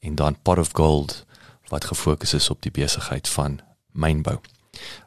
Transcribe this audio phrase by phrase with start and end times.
[0.00, 1.24] en dan Pot of Gold
[1.68, 3.60] wat gefokus is op die besigheid van
[3.92, 4.38] mynbou.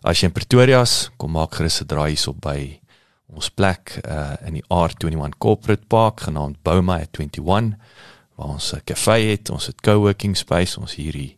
[0.01, 2.79] As jy in Pretoria is, kom maak gerus 'n draai hierop by
[3.33, 7.75] ons plek uh, in die R21 Corporate Park genaamd Bouma at 21
[8.35, 11.37] waar ons 'n kafee het, ons het co-working space, ons hierdie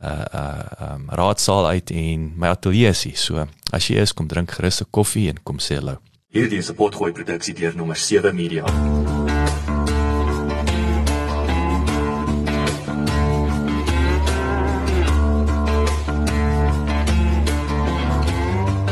[0.00, 3.24] uh uh um, raadsaal uit en my ateljee is.
[3.24, 6.00] So as jy is, kom drink gerus 'n koffie en kom sê hallo.
[6.32, 8.64] Hierdie is 'n potgooi produksie deur nommer 7 Media.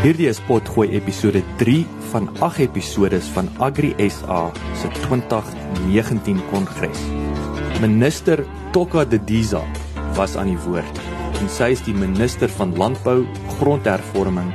[0.08, 1.82] Hierdie is potgooi episode 3
[2.14, 4.46] van 8 episodes van Agri SA
[4.80, 7.02] se 2019 kongres.
[7.82, 8.40] Minister
[8.72, 9.60] Tokka Didiza
[10.16, 11.02] was aan die woord
[11.42, 13.26] en sy is die minister van landbou,
[13.58, 14.48] grondhervorming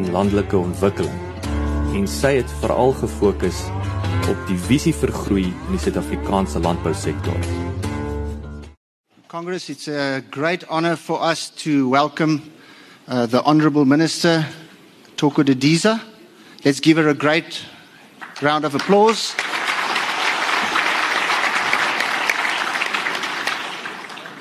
[0.00, 1.20] en landelike ontwikkeling.
[1.92, 3.66] En sy het veral gefokus
[4.32, 7.36] op die visie vir groei in die Suid-Afrikaanse landbousektor.
[9.28, 12.40] Congress, it's a great honor for us to welcome
[13.10, 14.46] uh, the Honorable Minister,
[15.16, 16.00] Thoko Didiza.
[16.64, 17.64] Let's give her a great
[18.42, 19.34] round of applause.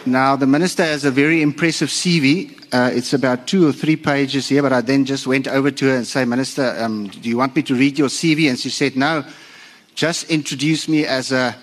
[0.06, 2.62] Now, the Minister has a very impressive CV.
[2.74, 5.86] Uh, it's about two or three pages here, but I then just went over to
[5.86, 8.50] her and said, Minister, um, do you want me to read your CV?
[8.50, 9.24] And she said, no,
[9.96, 11.56] just introduce me as a,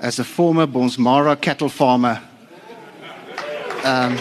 [0.00, 2.20] as a former Bonsmara cattle farmer.
[3.84, 4.18] Um,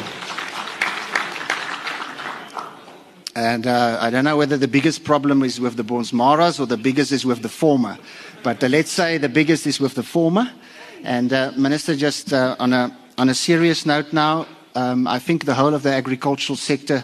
[3.36, 6.78] And uh, I don't know whether the biggest problem is with the Bonsmaras or the
[6.78, 7.98] biggest is with the former.
[8.44, 10.52] But uh, let's say the biggest is with the former.
[11.04, 15.46] And uh, Minister, just uh, on, a, on a serious note now, um, I think
[15.46, 17.04] the whole of the agricultural sector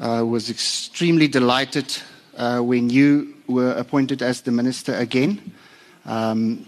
[0.00, 1.96] uh, was extremely delighted
[2.36, 5.52] uh, when you were appointed as the minister again.
[6.04, 6.66] Um,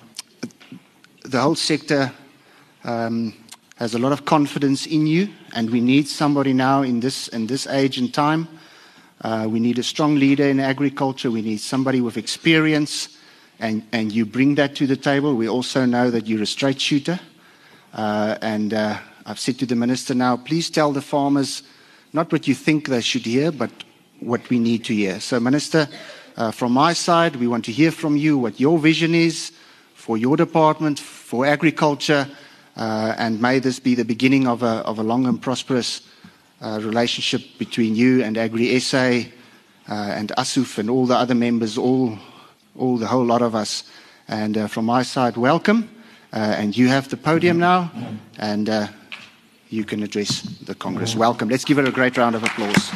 [1.25, 2.13] the whole sector
[2.85, 3.35] um,
[3.77, 7.49] has a lot of confidence in you, and we need somebody now in this, in
[7.49, 8.47] this age and time
[9.23, 11.31] uh, we need a strong leader in agriculture.
[11.31, 13.19] We need somebody with experience,
[13.59, 15.35] and, and you bring that to the table.
[15.35, 17.21] We also know that you're a straight shooter.
[17.93, 21.63] Uh, and uh, I've said to the minister now, please tell the farmers
[22.13, 23.71] not what you think they should hear, but
[24.21, 25.21] what we need to hear.
[25.21, 25.89] So, Minister,
[26.37, 29.53] uh, from my side, we want to hear from you what your vision is
[29.95, 32.27] for your department, for agriculture,
[32.77, 36.01] uh, and may this be the beginning of a, of a long and prosperous
[36.61, 39.25] relationship between you and Agri SA uh,
[39.89, 42.19] and ASUF and all the other members, all,
[42.77, 43.85] all the whole lot of us.
[44.29, 45.89] And uh, from my side, welcome.
[46.33, 47.91] Uh, and you have the podium now,
[48.39, 48.87] and uh,
[49.69, 51.17] you can address the Congress.
[51.17, 51.49] Welcome.
[51.49, 52.91] Let's give it a great round of applause.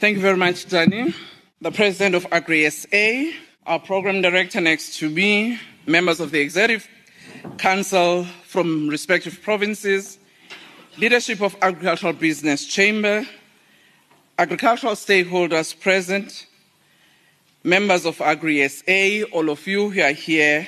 [0.00, 1.14] Thank you very much, Danny.
[1.60, 3.32] The President of Agri SA,
[3.66, 6.88] our Program Director next to me, members of the Executive
[7.58, 10.18] Council from respective provinces,
[10.96, 13.26] leadership of Agricultural Business Chamber,
[14.38, 16.46] agricultural stakeholders present,
[17.62, 20.66] members of Agri SA, all of you who are here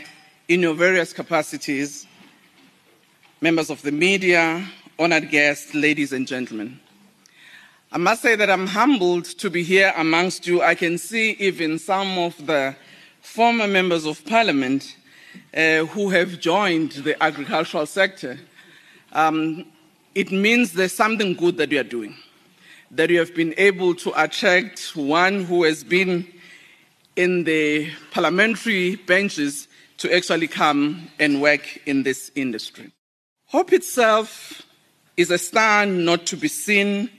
[0.49, 2.07] in your various capacities,
[3.41, 4.65] members of the media,
[4.99, 6.79] honored guests, ladies and gentlemen.
[7.91, 10.61] I must say that I'm humbled to be here amongst you.
[10.63, 12.77] I can see even some of the
[13.23, 14.97] former members of parliament
[15.53, 18.39] who have joined the agricultural sector,
[19.13, 19.65] um,
[20.15, 22.15] it means there's something good that we are doing.
[22.91, 26.27] That we have been able to attract one who has been
[27.17, 29.69] in the parliamentary benches
[29.99, 32.93] to actually come and work in this industry.
[33.47, 34.63] Hope itself
[35.16, 37.10] is a star not to be seen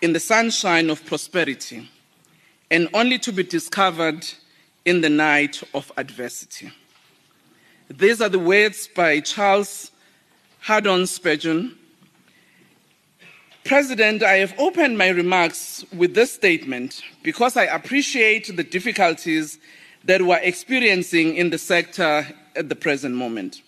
[0.00, 1.88] in the sunshine of prosperity
[2.70, 4.26] and only to be discovered
[4.84, 6.72] in the night of adversity.
[7.88, 9.92] These are the words by Charles
[10.60, 11.78] Haddon Spurgeon.
[13.64, 19.58] President, I have opened my remarks with this statement because I appreciate the difficulties
[20.04, 23.62] that we're experiencing in the sector at the present moment.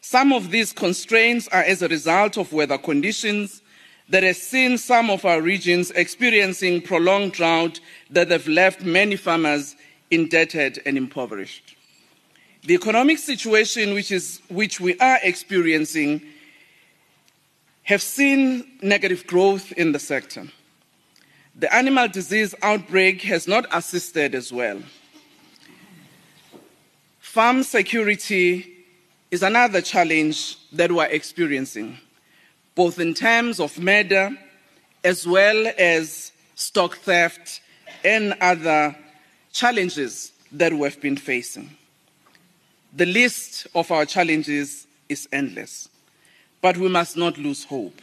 [0.00, 3.60] Some of these constraints are as a result of weather conditions
[4.08, 7.80] that has seen some of our regions experiencing prolonged drought
[8.10, 9.76] that have left many farmers
[10.10, 11.75] indebted, and impoverished.
[12.66, 16.20] The economic situation which, is, which we are experiencing
[17.84, 20.48] have seen negative growth in the sector.
[21.54, 24.82] The animal disease outbreak has not assisted as well.
[27.20, 28.66] Farm security
[29.30, 31.96] is another challenge that we're experiencing,
[32.74, 34.36] both in terms of murder
[35.04, 37.60] as well as stock theft
[38.04, 38.96] and other
[39.52, 41.70] challenges that we've been facing.
[42.96, 45.90] The list of our challenges is endless,
[46.62, 48.00] but we must not lose hope.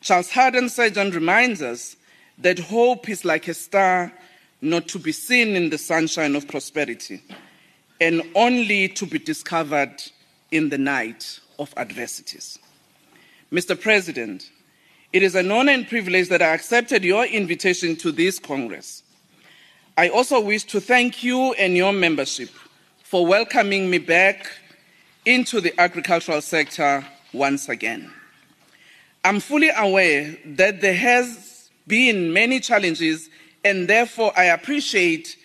[0.00, 1.94] Charles Haddon Spurgeon reminds us
[2.38, 4.10] that hope is like a star
[4.62, 7.22] not to be seen in the sunshine of prosperity
[8.00, 10.02] and only to be discovered
[10.50, 12.58] in the night of adversities.
[13.52, 13.78] Mr.
[13.78, 14.50] President,
[15.12, 19.02] it is an honor and privilege that I accepted your invitation to this Congress.
[19.98, 22.48] I also wish to thank you and your membership
[23.08, 24.50] for welcoming me back
[25.24, 27.02] into the agricultural sector
[27.32, 28.12] once again.
[29.24, 33.30] I'm fully aware that there has been many challenges
[33.64, 35.38] and therefore I appreciate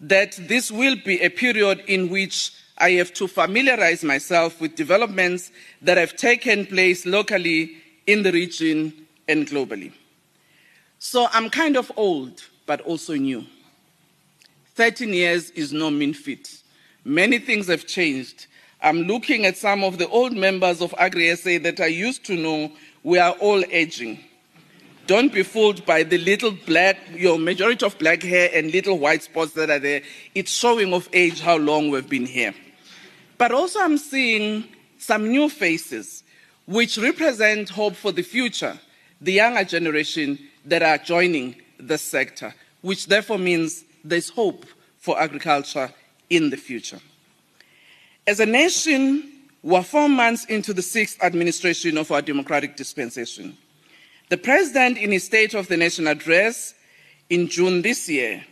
[0.00, 5.52] that this will be a period in which I have to familiarize myself with developments
[5.82, 7.76] that have taken place locally
[8.06, 8.94] in the region
[9.28, 9.92] and globally.
[10.98, 13.44] So I'm kind of old, but also new.
[14.76, 16.62] 13 years is no mean feat.
[17.04, 18.46] Many things have changed.
[18.82, 22.36] I'm looking at some of the old members of Agri SA that I used to
[22.36, 22.72] know.
[23.02, 24.20] We are all aging.
[25.06, 29.22] Don't be fooled by the little black, your majority of black hair and little white
[29.22, 30.02] spots that are there.
[30.34, 32.54] It's showing of age how long we've been here.
[33.38, 34.64] But also, I'm seeing
[34.98, 36.22] some new faces
[36.66, 38.78] which represent hope for the future,
[39.20, 44.66] the younger generation that are joining the sector, which therefore means there's hope
[44.98, 45.90] for agriculture
[46.30, 47.00] in the future.
[48.26, 49.30] As a nation,
[49.62, 53.56] we're four months into the sixth administration of our democratic dispensation.
[54.30, 56.74] The President, in his State of the Nation address
[57.28, 58.44] in June this year,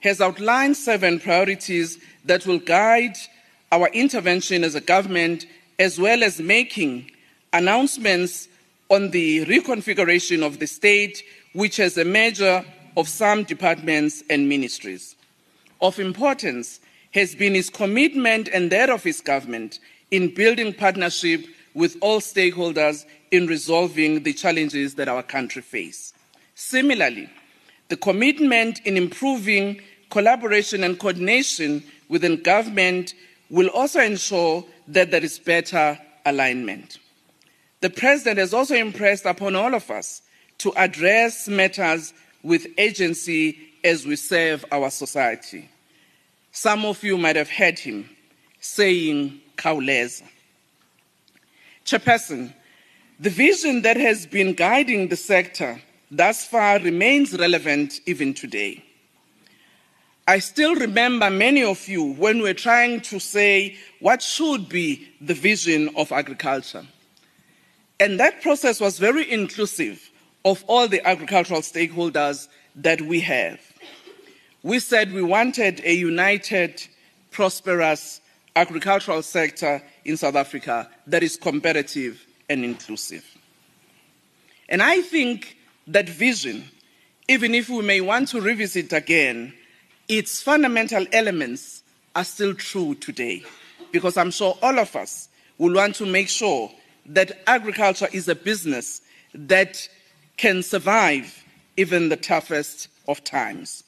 [0.00, 3.16] has outlined seven priorities that will guide
[3.70, 5.46] our intervention as a government,
[5.78, 7.10] as well as making
[7.52, 8.48] announcements
[8.90, 11.22] on the reconfiguration of the state,
[11.54, 12.64] which has a measure
[12.96, 15.16] of some departments and ministries.
[15.80, 16.80] Of importance
[17.12, 19.78] has been his commitment and that of his government
[20.10, 21.44] in building partnership
[21.74, 26.12] with all stakeholders in resolving the challenges that our country face.
[26.54, 27.30] Similarly,
[27.88, 29.80] the commitment in improving
[30.10, 33.14] collaboration and coordination within government
[33.50, 36.98] will also ensure that there is better alignment.
[37.80, 40.22] The President has also impressed upon all of us
[40.58, 45.68] to address matters with agency as we serve our society.
[46.52, 48.08] Some of you might have heard him
[48.60, 50.22] saying, Khawuleza.
[51.86, 52.52] Chairperson,
[53.18, 58.84] the vision that has been guiding the sector thus far remains relevant even today.
[60.28, 65.08] I still remember many of you when we were trying to say what should be
[65.20, 66.86] the vision of agriculture.
[67.98, 70.10] And that process was very inclusive
[70.44, 73.71] of all the agricultural stakeholders that we have.
[74.62, 76.82] We said we wanted a united,
[77.30, 78.20] prosperous
[78.54, 83.24] agricultural sector in South Africa that is competitive and inclusive.
[84.68, 85.56] And I think
[85.88, 86.64] that vision,
[87.28, 89.52] even if we may want to revisit again,
[90.08, 91.82] its fundamental elements
[92.14, 93.42] are still true today.
[93.90, 96.70] Because I'm sure all of us will want to make sure
[97.06, 99.02] that agriculture is a business
[99.34, 99.88] that
[100.36, 101.44] can survive
[101.76, 103.84] even the toughest of times.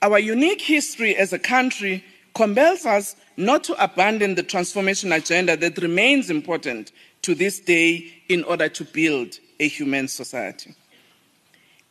[0.00, 5.78] Our unique history as a country compels us not to abandon the transformation agenda that
[5.78, 10.74] remains important to this day in order to build a human society.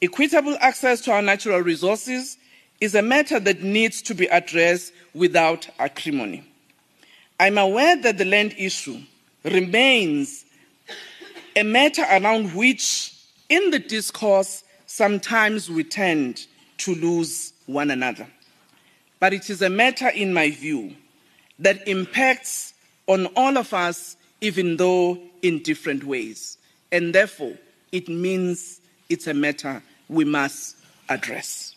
[0.01, 2.37] Equitable access to our natural resources
[2.79, 6.43] is a matter that needs to be addressed without acrimony.
[7.39, 9.01] I'm aware that the land issue
[9.43, 10.45] remains
[11.55, 13.15] a matter around which,
[13.49, 16.45] in the discourse, sometimes we tend
[16.77, 18.27] to lose one another.
[19.19, 20.95] But it is a matter, in my view,
[21.59, 22.73] that impacts
[23.07, 26.57] on all of us, even though in different ways.
[26.91, 27.53] And therefore,
[27.91, 30.77] it means it's a matter we must
[31.09, 31.75] address.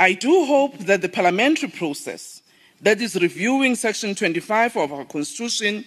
[0.00, 2.42] I do hope that the parliamentary process
[2.82, 5.84] that is reviewing Section 25 of our Constitution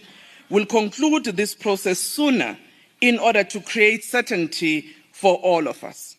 [0.49, 2.57] will conclude this process sooner
[2.99, 6.17] in order to create certainty for all of us.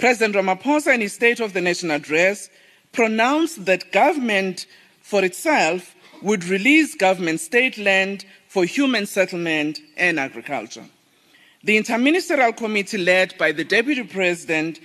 [0.00, 2.48] President Ramaphosa, in his State of the Nation address,
[2.92, 4.66] pronounced that government
[5.02, 10.86] for itself would release government state land for human settlement and agriculture.
[11.64, 14.80] The Interministerial Committee, led by the Deputy President,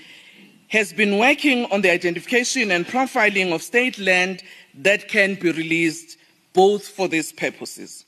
[0.68, 4.44] has been working on the identification and profiling of state land
[4.74, 6.18] that can be released
[6.52, 8.04] both for these purposes.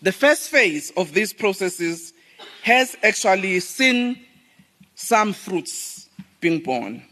[0.00, 2.14] The first phase of these processes
[2.62, 4.24] has actually seen
[4.94, 6.00] some fruits
[6.40, 7.02] being born.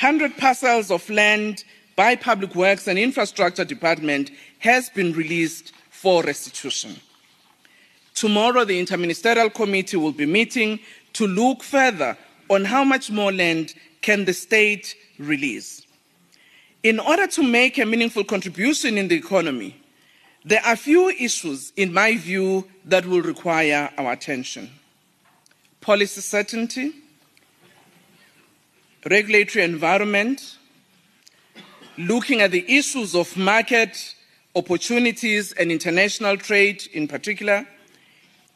[0.00, 1.64] 100 parcels of land
[1.96, 6.96] by Public Works and Infrastructure Department has been released for restitution.
[8.14, 10.78] Tomorrow, the Interministerial Committee will be meeting
[11.14, 12.16] to look further
[12.48, 15.82] on how much more land can the state release.
[16.82, 19.74] In order to make a meaningful contribution in the economy,
[20.44, 24.70] there are few issues, in my view, that will require our attention.
[25.80, 26.92] Policy certainty,
[29.10, 30.58] regulatory environment,
[31.98, 34.14] looking at the issues of market
[34.54, 37.66] opportunities and international trade in particular,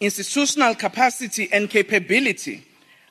[0.00, 2.66] institutional capacity and capability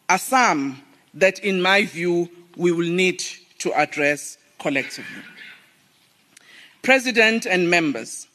[0.10, 0.82] are some
[1.14, 3.24] that, in my view, we will need
[3.60, 5.24] to address collectively.
[6.82, 8.28] President and members,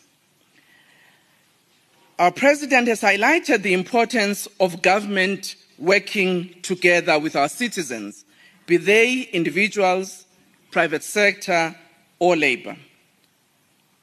[2.18, 8.23] our President has highlighted the importance of government working together with our citizens,
[8.66, 10.24] be they individuals,
[10.70, 11.74] private sector,
[12.18, 12.76] or labor.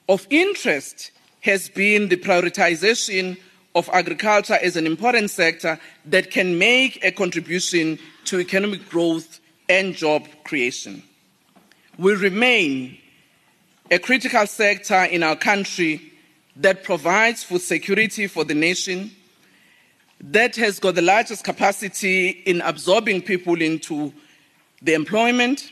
[0.07, 3.37] Of interest has been the prioritization
[3.73, 9.39] of agriculture as an important sector that can make a contribution to economic growth
[9.69, 11.01] and job creation.
[11.97, 12.97] Will remain
[13.89, 16.11] a critical sector in our country
[16.57, 19.11] that provides food security for the nation,
[20.19, 24.13] that has got the largest capacity in absorbing people into
[24.81, 25.71] the employment,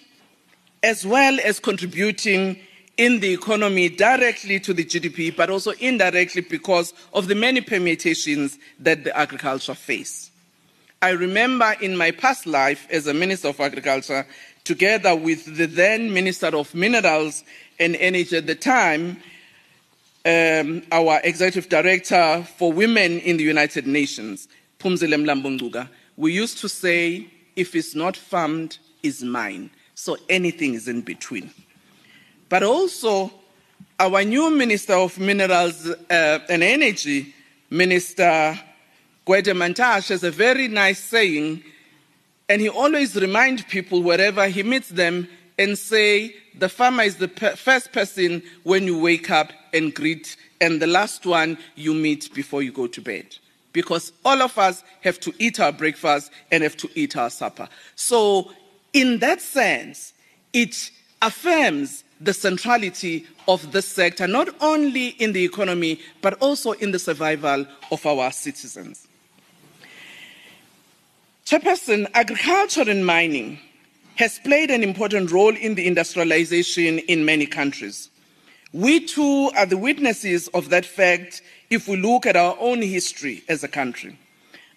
[0.83, 2.59] as well as contributing
[2.97, 8.57] in the economy directly to the GDP, but also indirectly because of the many permutations
[8.79, 10.29] that the agriculture face.
[11.01, 14.27] I remember in my past life as a Minister of Agriculture,
[14.65, 17.45] together with the then Minister of Minerals
[17.79, 19.17] and Energy at the time,
[20.25, 24.49] um, our Executive Director for Women in the United Nations,
[24.79, 25.87] Phumzile Mlambo-Ngcuka,
[26.17, 29.69] we used to say, if it's not farmed, it's mine.
[29.95, 31.51] So anything is in between
[32.49, 33.31] but also
[33.99, 37.33] our new Minister of Minerals uh, and Energy,
[37.69, 38.59] Minister
[39.25, 41.63] Gwede Mantashe, has a very nice saying,
[42.49, 45.27] and he always reminds people wherever he meets them
[45.59, 50.35] and say, the farmer is the per- first person when you wake up and greet,
[50.59, 53.37] and the last one you meet before you go to bed.
[53.71, 57.69] Because all of us have to eat our breakfast and have to eat our supper.
[57.95, 58.51] So,
[58.93, 60.13] in that sense,
[60.53, 60.91] it
[61.21, 66.99] affirms the centrality of this sector, not only in the economy, but also in the
[66.99, 69.07] survival of our citizens.
[71.45, 73.59] Chairperson, agriculture and mining
[74.15, 78.09] has played an important role in the industrialization in many countries.
[78.73, 83.43] We too are the witnesses of that fact if we look at our own history
[83.47, 84.19] as a country.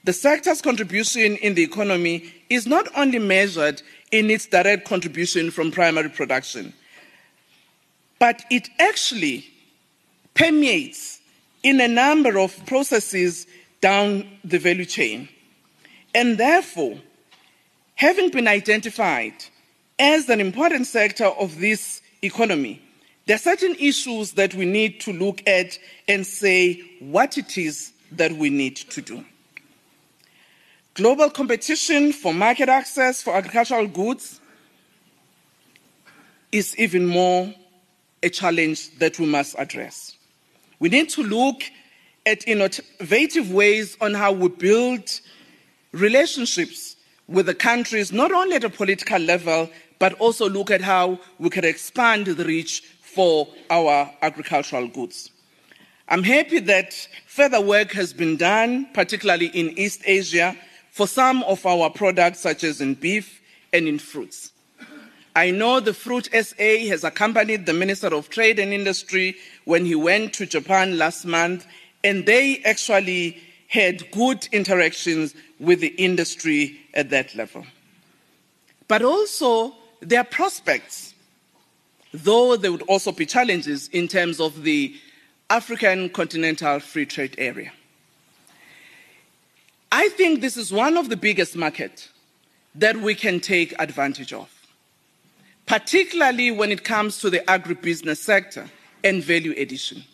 [0.04, 5.72] The sector's contribution in the economy is not only measured in its direct contribution from
[5.72, 6.72] primary production,
[8.18, 9.44] but it actually
[10.34, 11.20] permeates
[11.62, 13.46] in a number of processes
[13.80, 15.28] down the value chain.
[16.14, 16.98] And therefore,
[17.94, 19.34] having been identified
[19.98, 22.82] as an important sector of this economy,
[23.26, 25.78] there are certain issues that we need to look at
[26.08, 29.24] and say what it is that we need to do.
[30.94, 34.42] Global competition for market access for agricultural goods
[36.50, 37.50] is even more
[38.22, 40.14] a challenge that we must address.
[40.80, 41.62] We need to look
[42.26, 45.20] at innovative ways on how we build
[45.92, 46.96] relationships
[47.26, 51.48] with the countries, not only at a political level, but also look at how we
[51.48, 55.30] can expand the reach for our agricultural goods.
[56.08, 56.92] I'm happy that
[57.26, 60.54] further work has been done, particularly in East Asia,
[60.92, 63.40] for some of our products, such as in beef
[63.72, 64.52] and in fruits.
[65.34, 69.34] I know the Fruit SA has accompanied the Minister of Trade and Industry
[69.64, 71.66] when he went to Japan last month,
[72.04, 77.64] and they actually had good interactions with the industry at that level.
[78.86, 81.14] But also, there are prospects,
[82.12, 84.94] though there would also be challenges in terms of the
[85.48, 87.72] African Continental Free Trade Area.
[89.92, 92.08] I think this is one of the biggest markets
[92.74, 94.48] that we can take advantage of
[95.66, 98.68] particularly when it comes to the agribusiness sector
[99.04, 100.04] and value addition.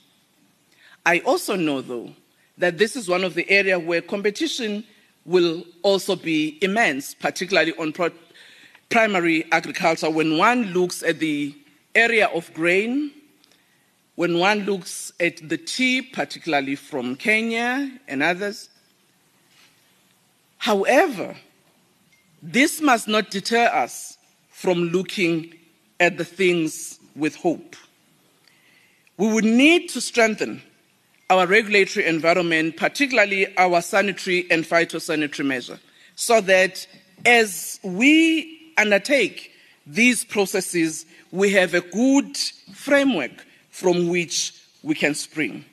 [1.07, 2.13] I also know, though,
[2.59, 4.85] that this is one of the areas where competition
[5.25, 7.93] will also be immense, particularly on
[8.89, 10.11] primary agriculture.
[10.11, 11.55] When one looks at the
[11.95, 13.11] area of grain,
[14.17, 18.69] when one looks at the tea, particularly from Kenya and others.
[20.59, 21.37] However,
[22.43, 24.19] this must not deter us
[24.51, 25.55] from looking
[25.99, 27.77] at the things with hope.
[29.17, 30.63] We would need to strengthen
[31.31, 35.79] our regulatory environment, particularly our sanitary and phytosanitary measure,
[36.15, 36.87] so that
[37.27, 39.53] as we undertake
[39.87, 42.37] these processes, we have a good
[42.73, 45.65] framework from which we can spring.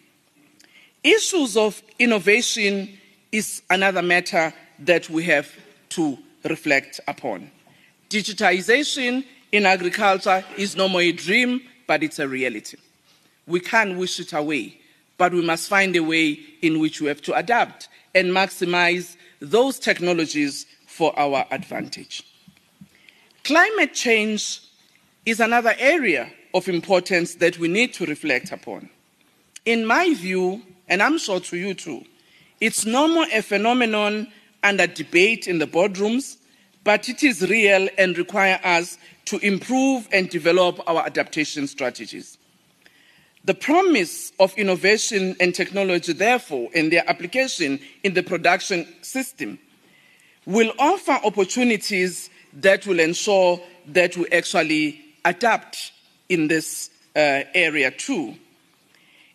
[1.04, 2.98] Issues of innovation
[3.32, 5.50] is another matter that we have
[5.90, 7.52] to reflect upon.
[8.10, 12.78] Digitization in agriculture is no more a dream, but it's a reality.
[13.48, 14.80] We can't wish it away,
[15.18, 19.80] but we must find a way in which we have to adapt and maximize those
[19.80, 22.24] technologies for our advantage.
[23.44, 24.62] Climate change
[25.26, 28.90] is another area of importance that we need to reflect upon.
[29.66, 32.06] In my view, and I'm sure to you too,
[32.62, 34.32] it's no more a phenomenon
[34.66, 36.38] under debate in the boardrooms,
[36.84, 42.38] but it is real and requires us to improve and develop our adaptation strategies.
[43.46, 49.60] The promise of innovation and technology, therefore, and their application in the production system
[50.46, 55.92] will offer opportunities that will ensure that we actually adapt
[56.30, 58.36] in this uh, area too.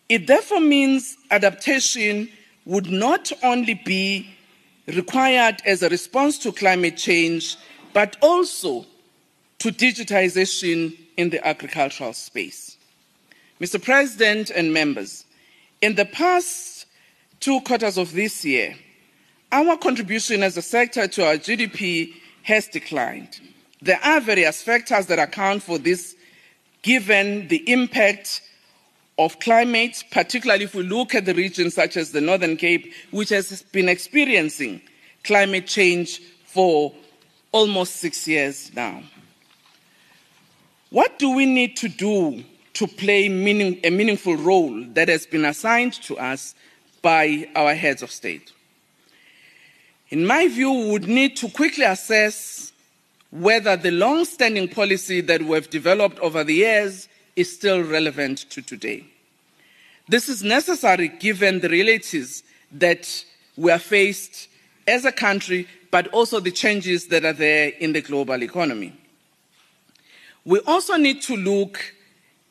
[0.09, 2.29] It therefore means adaptation
[2.65, 4.29] would not only be
[4.87, 7.57] required as a response to climate change,
[7.93, 8.85] but also
[9.59, 12.77] to digitization in the agricultural space.
[13.59, 13.81] Mr.
[13.81, 15.25] President and members,
[15.81, 16.87] in the past
[17.39, 18.75] two quarters of this year,
[19.51, 22.13] our contribution as a sector to our GDP
[22.43, 23.39] has declined.
[23.81, 26.15] There are various factors that account for this,
[26.81, 28.41] given the impact
[29.25, 33.29] of climate, particularly if we look at the regions such as the Northern Cape, which
[33.29, 34.81] has been experiencing
[35.23, 36.93] climate change for
[37.51, 39.03] almost six years now.
[40.89, 45.45] What do we need to do to play meaning, a meaningful role that has been
[45.45, 46.55] assigned to us
[47.01, 48.51] by our heads of state?
[50.09, 52.73] In my view, we would need to quickly assess
[53.29, 57.07] whether the long standing policy that we have developed over the years
[57.37, 59.05] is still relevant to today.
[60.11, 62.43] This is necessary given the realities
[62.73, 63.23] that
[63.55, 64.49] we are faced
[64.85, 68.91] as a country, but also the changes that are there in the global economy.
[70.43, 71.95] We also need to look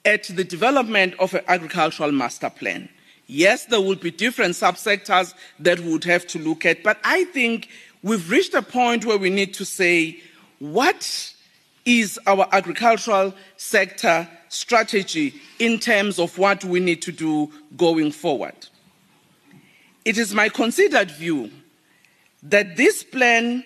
[0.06, 2.88] at the development of an agricultural master plan.
[3.26, 7.24] Yes, there will be different subsectors that we would have to look at, but I
[7.24, 7.68] think
[8.02, 10.18] we've reached a point where we need to say
[10.60, 11.34] what
[11.84, 18.54] is our agricultural sector strategy in terms of what we need to do going forward.
[20.04, 21.50] It is my considered view
[22.42, 23.64] that this plan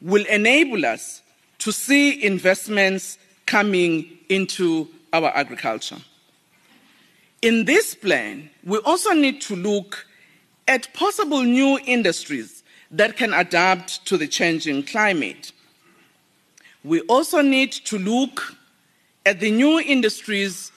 [0.00, 1.22] will enable us
[1.58, 5.98] to see investments coming into our agriculture.
[7.42, 10.06] In this plan, we also need to look
[10.66, 15.52] at possible new industries that can adapt to the changing climate.
[16.84, 18.56] We also need to look
[19.24, 20.72] at the new industries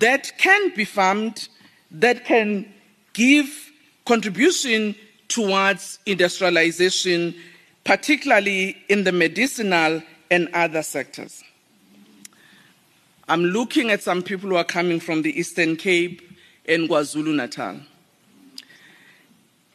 [0.00, 1.48] that can be farmed,
[1.90, 2.72] that can
[3.12, 3.70] give
[4.04, 4.94] contribution
[5.28, 7.34] towards industrialization,
[7.84, 11.42] particularly in the medicinal and other sectors.
[13.28, 16.22] I'm looking at some people who are coming from the Eastern Cape
[16.66, 17.80] and KwaZulu Natal.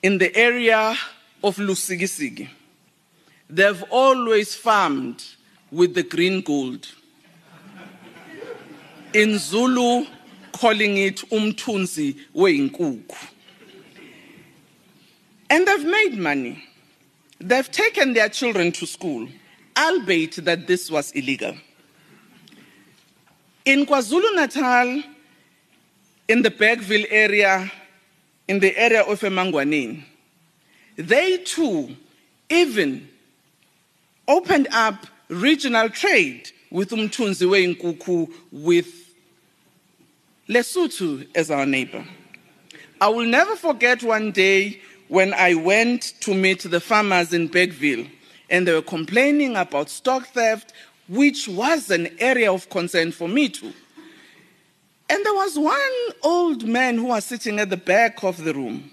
[0.02, 0.96] In the area
[1.44, 2.50] of Lusikisiki,
[3.50, 5.24] they've always farmed
[5.72, 6.88] with the green gold.
[9.14, 10.06] In Zulu,
[10.54, 13.16] calling it umtunzi weinkukhu.
[15.50, 16.64] And they've made money.
[17.40, 19.28] They've taken their children to school,
[19.78, 21.56] albeit that this was illegal.
[23.66, 25.04] In KwaZulu Natal,
[26.28, 27.72] in the Bergville area,
[28.48, 30.04] in the area of Emangwaneni,
[30.96, 31.96] they too
[32.50, 33.08] even
[34.28, 39.03] opened up regional trade with Umtunzi Nkuku, with
[40.50, 42.06] Lesotho as our neighbor.
[43.00, 48.08] I will never forget one day when I went to meet the farmers in Bergville
[48.50, 50.74] and they were complaining about stock theft
[51.08, 53.74] which was an area of concern for me too.
[55.10, 55.92] And there was one
[56.24, 58.90] old man who was sitting at the back of the room.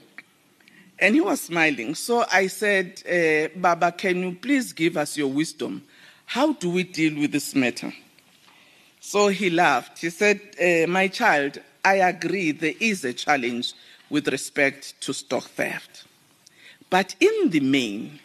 [0.99, 1.95] And he was smiling.
[1.95, 5.83] So I said, uh, Baba, can you please give us your wisdom?
[6.27, 7.93] How do we deal with this matter?
[9.01, 9.99] So he laughed.
[9.99, 13.73] He said, uh, My child, I agree there is a challenge
[14.11, 16.05] with respect to stock theft.
[16.91, 18.21] But in the main,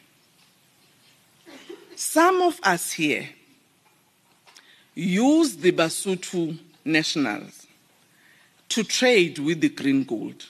[1.95, 3.29] some of us here
[4.93, 7.67] use the Basotho nationals
[8.69, 10.45] to trade with the green gold.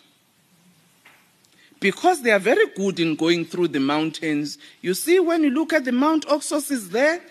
[1.79, 4.57] Because they are very good in going through the mountains.
[4.81, 7.21] You see, when you look at the Mount Oxus is there,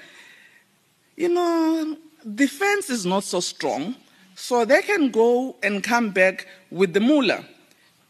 [1.17, 3.95] you know, the fence is not so strong,
[4.35, 7.45] so they can go and come back with the mullah.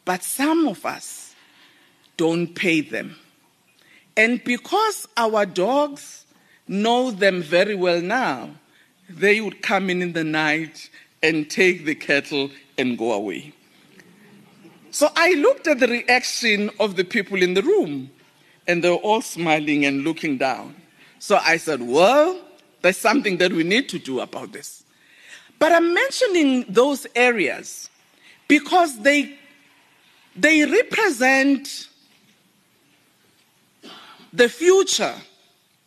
[0.04, 1.34] But some of us
[2.16, 3.16] don't pay them.
[4.16, 6.26] And because our dogs
[6.68, 8.50] know them very well now,
[9.08, 10.88] they would come in in the night
[11.22, 13.52] and take the cattle and go away.
[14.90, 18.10] So I looked at the reaction of the people in the room,
[18.68, 20.76] and they were all smiling and looking down.
[21.18, 22.40] So I said, Well,
[22.84, 24.84] there's something that we need to do about this.
[25.58, 27.88] But I'm mentioning those areas
[28.46, 29.38] because they,
[30.36, 31.88] they represent
[34.34, 35.14] the future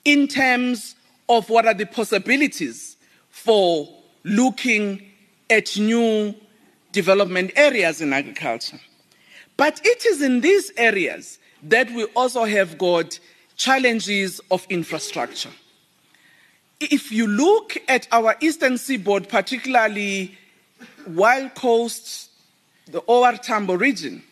[0.06, 0.96] in terms
[1.30, 2.98] of what are the possibilities
[3.30, 3.88] for
[4.24, 5.06] looking
[5.52, 6.34] at new
[6.94, 8.80] development areas in agriculture.
[9.56, 13.20] But it is in these areas that we also have got
[13.56, 15.52] challenges of infrastructure.
[16.80, 20.38] If you look at our eastern seaboard, particularly
[21.08, 22.30] Wild Coast,
[22.86, 24.24] the OR Tambo region,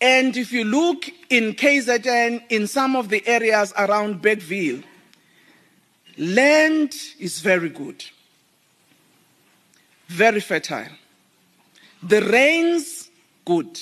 [0.00, 4.82] and if you look in KZN, in some of the areas around Bergville,
[6.16, 8.04] land is very good,
[10.08, 10.92] very fertile.
[12.02, 13.10] The rains,
[13.44, 13.80] good.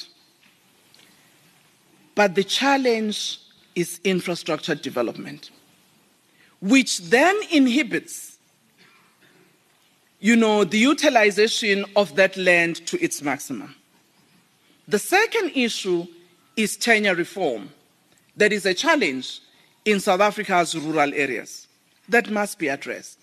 [2.17, 3.41] But the challenge
[3.77, 5.53] is infrastructure development,
[6.61, 8.39] which then inhibits,
[10.21, 13.75] you know, the utilization of that land to its maximum.
[14.89, 16.07] The second issue
[16.57, 17.71] is tenure reform.
[18.37, 19.41] That is a challenge
[19.85, 21.69] in South Africa's rural areas
[22.09, 23.19] that must be addressed.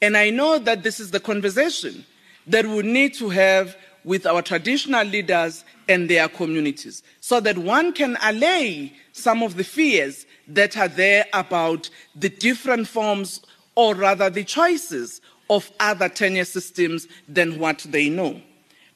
[0.00, 2.04] And I know that this is the conversation
[2.46, 7.92] that we need to have with our traditional leaders and their communities so that one
[7.92, 13.40] can allay some of the fears that are there about the different forms
[13.74, 18.40] or rather the choices of other tenure systems than what they know.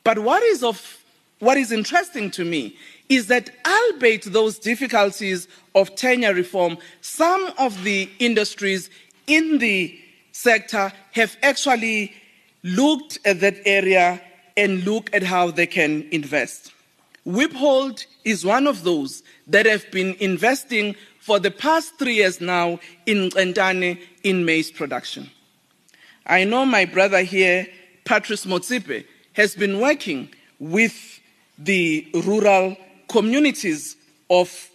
[0.04, 0.98] But what is of
[1.38, 2.76] what is interesting to me
[3.08, 8.90] is that, albeit those difficulties of tenure reform, some of the industries
[9.26, 9.98] in the
[10.30, 12.12] sector have actually
[12.62, 14.20] looked at that area
[14.56, 16.72] and look at how they can invest.
[17.26, 22.80] Wiphold is one of those that have been investing for the past three years now
[23.06, 23.30] in
[24.24, 25.30] in maize production.
[26.26, 27.68] I know my brother here,
[28.04, 29.04] Patrice Motsepe,
[29.34, 31.20] has been working with
[31.56, 32.76] the rural
[33.08, 33.96] communities
[34.30, 34.68] of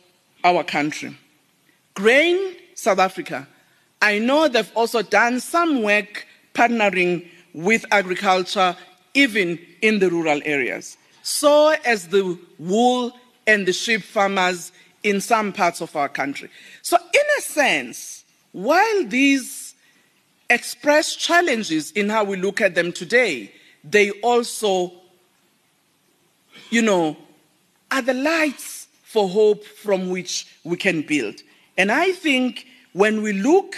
[0.46, 1.18] our country.
[1.96, 3.46] Grain South Africa,
[4.02, 8.74] I know they've also done some work partnering with agriculture,
[9.14, 10.96] even in the rural areas.
[11.24, 13.12] So as the wool
[13.48, 14.72] and the sheep farmers
[15.10, 16.50] in some parts of our country.
[16.82, 19.76] So, in a sense, while these
[20.50, 23.52] express challenges in how we look at them today,
[23.84, 24.92] they also
[26.70, 27.18] you know,
[27.92, 31.36] are the lights for hope from which we can build.
[31.78, 33.76] And I think when we look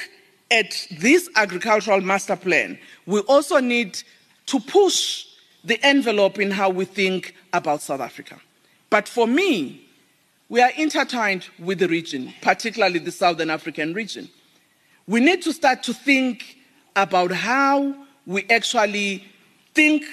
[0.52, 4.02] at this agricultural master plan, we also need
[4.48, 5.26] to push
[5.64, 8.40] the envelope in how we think about South Africa.
[8.90, 9.86] But for me,
[10.50, 14.28] we are intertwined with the region, particularly the Southern African region.
[15.08, 16.58] We need to start to think
[16.96, 19.26] about how we actually
[19.74, 20.04] think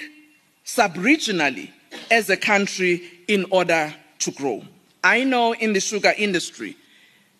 [0.63, 1.71] sub-regionally
[2.11, 4.63] as a country in order to grow.
[5.03, 6.77] I know in the sugar industry,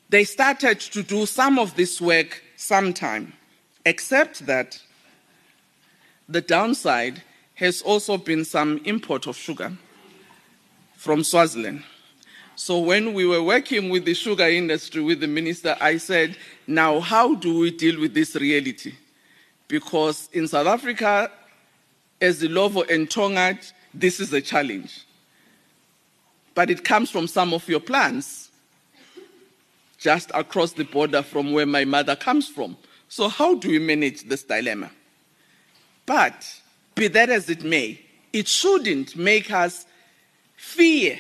[0.10, 3.34] they started to do some of this work sometime,
[3.86, 4.82] except that
[6.28, 7.22] the downside
[7.56, 9.74] has also been some import of sugar
[10.96, 11.84] from Swaziland.
[12.60, 17.00] So when we were working with the sugar industry, with the minister, I said, now
[17.00, 18.96] how do we deal with this reality?
[19.68, 21.30] Because in South Africa,
[22.20, 25.06] as the Illovo and Tongaat, this is a challenge.
[26.56, 28.50] But it comes from some of your plants,
[30.00, 32.76] just across the border from where my mother comes from,
[33.08, 34.90] So, how do we manage this dilemma?
[36.08, 36.44] But,
[36.96, 38.02] be that as it may,
[38.34, 39.86] it shouldn't make us
[40.56, 41.20] fear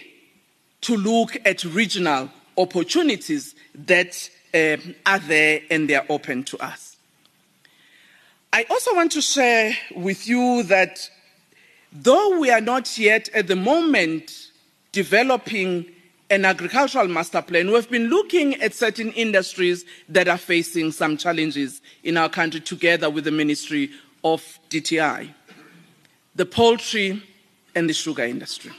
[0.81, 6.97] to look at regional opportunities that um, are there and they are open to us.
[8.53, 11.09] I also want to share with you that
[11.91, 14.51] though we are not yet at the moment
[14.91, 15.85] developing
[16.29, 21.81] an agricultural master plan, we've been looking at certain industries that are facing some challenges
[22.03, 23.91] in our country together with the Ministry
[24.23, 25.33] of DTI
[26.37, 27.21] the poultry
[27.73, 28.71] and the sugar industry.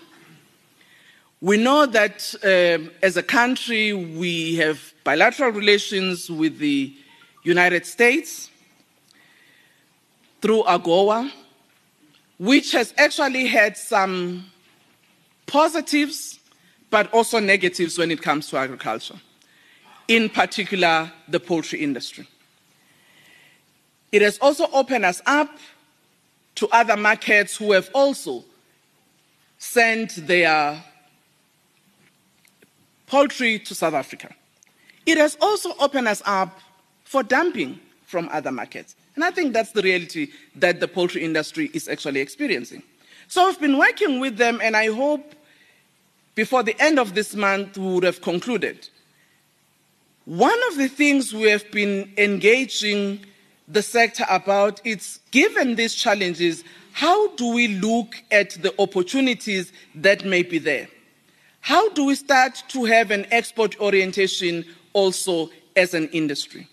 [1.40, 6.92] We know that uh, as a country, we have bilateral relations with the
[7.44, 8.50] United States
[10.42, 11.30] through AGOA,
[12.38, 14.46] which has actually had some
[15.46, 16.40] positives
[16.90, 19.20] but also negatives when it comes to agriculture,
[20.08, 22.26] in particular the poultry industry.
[24.10, 25.50] It has also opened us up
[26.56, 28.44] to other markets who have also
[29.58, 30.82] sent their
[33.08, 34.34] poultry to South Africa.
[35.06, 36.58] It has also opened us up
[37.04, 38.94] for dumping from other markets.
[39.14, 42.82] And I think that's the reality that the poultry industry is actually experiencing.
[43.26, 45.34] So we've been working with them, and I hope
[46.34, 48.88] before the end of this month we would have concluded.
[50.24, 53.24] One of the things we have been engaging
[53.66, 60.24] the sector about is given these challenges, how do we look at the opportunities that
[60.24, 60.88] may be there?
[61.60, 66.68] How do we start to have an export orientation also as an industry?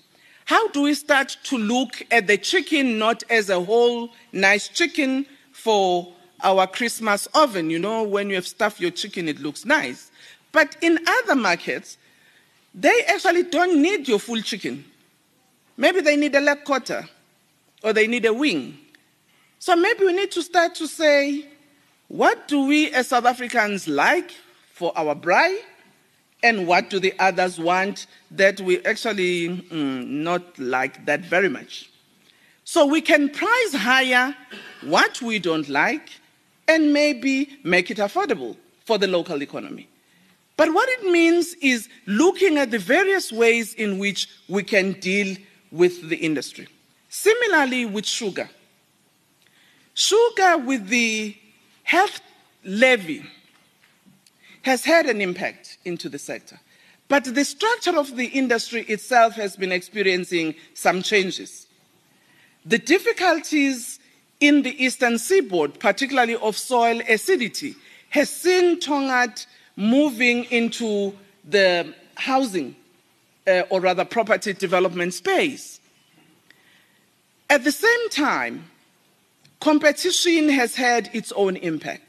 [0.46, 5.26] How do we start to look at the chicken not as a whole nice chicken
[5.52, 7.70] for our Christmas oven?
[7.70, 10.12] You know, when you have stuffed your chicken, it looks nice.
[10.52, 11.98] But in other markets,
[12.74, 14.86] they actually don't need your full chicken.
[15.78, 17.10] Maybe they need a leg quarter
[17.84, 18.78] or they need a wing.
[19.60, 21.48] So maybe we need to start to say,
[22.08, 24.32] what do we as South Africans like
[24.76, 25.58] for our braai?
[26.44, 31.90] And what do the others want that we actually mm, not like that very much?
[32.66, 34.36] So we can price higher
[34.82, 36.10] what we don't like
[36.68, 39.88] and maybe make it affordable for the local economy.
[40.58, 45.38] But what it means is looking at the various ways in which we can deal
[45.72, 46.68] with the industry.
[47.10, 48.50] Similarly, with sugar.
[49.94, 51.36] Sugar, with the
[51.84, 52.20] health
[52.66, 53.24] levy,
[54.66, 56.60] has had an impact into the sector.
[57.08, 61.68] But the structure of the industry itself has been experiencing some changes.
[62.66, 64.00] The difficulties
[64.40, 67.76] in the eastern seaboard, particularly of soil acidity,
[68.10, 71.14] has seen Tongaat moving into
[71.48, 72.76] the housing
[73.46, 75.80] uh, or rather property development space.
[77.52, 78.66] At the same time,
[79.60, 82.05] competition has had its own impact.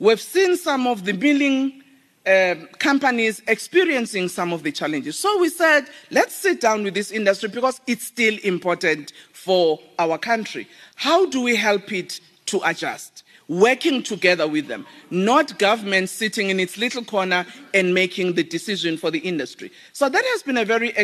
[0.00, 1.82] We've seen some of the milling
[2.26, 5.18] uh, companies experiencing some of the challenges.
[5.18, 10.16] So we said, let's sit down with this industry because it's still important for our
[10.16, 10.66] country.
[10.96, 13.24] How do we help it to adjust?
[13.50, 18.96] working together with them, not government sitting in its little corner and making the decision
[18.96, 19.72] for the industry.
[19.92, 20.94] So that has been a very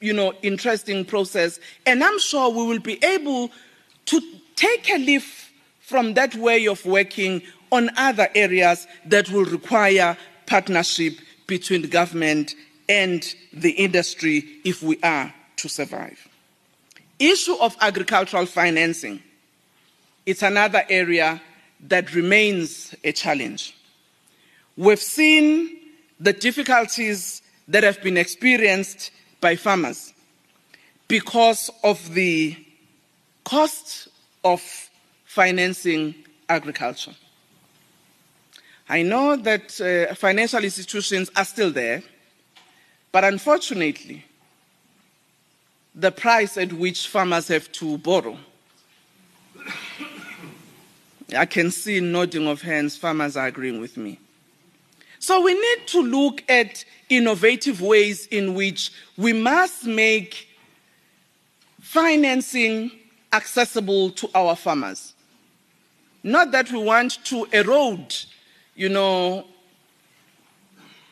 [0.00, 3.50] you know, interesting process, and I'm sure we will be able
[4.04, 4.20] to
[4.54, 11.14] take a leaf from that way of working on other areas that will require partnership
[11.46, 12.54] between the government
[12.88, 16.28] and the industry if we are to survive.
[17.18, 19.22] Issue of agricultural financing.
[20.24, 21.40] It's another area
[21.88, 23.74] that remains a challenge.
[24.76, 25.76] We've seen
[26.20, 30.12] the difficulties that have been experienced by farmers
[31.08, 32.56] because of the
[33.44, 34.08] cost
[34.44, 34.60] of
[35.24, 36.14] financing
[36.48, 37.14] agriculture.
[38.88, 42.02] I know that uh, financial institutions are still there,
[43.12, 44.24] but unfortunately,
[45.94, 48.38] the price at which farmers have to borrow
[51.34, 54.18] I can see nodding of hands, farmers are agreeing with me.
[55.18, 60.48] So we need to look at innovative ways in which we must make
[61.80, 62.92] financing
[63.32, 65.14] accessible to our farmers.
[66.22, 68.14] Not that we want to erode,
[68.76, 69.44] you know,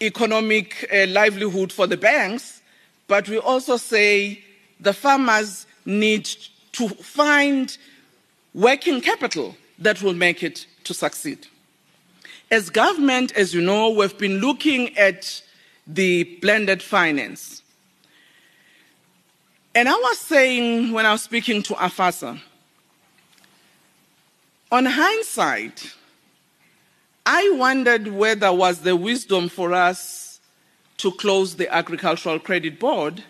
[0.01, 2.61] economic uh, livelihood for the banks,
[3.09, 4.43] but we also say
[4.81, 6.29] the farmers need
[6.73, 7.77] to find
[8.53, 11.47] working capital that will make it to succeed.
[12.51, 15.43] As government, as you know, we've been looking at
[15.87, 17.63] the blended finance.
[19.75, 22.41] And I was saying when I was speaking to Afasa,
[24.71, 25.95] on hindsight,
[27.27, 30.41] I wondered whether was the wisdom for us
[30.99, 33.25] to close the Agricultural Credit Board